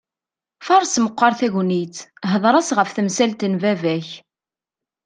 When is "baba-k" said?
3.61-4.09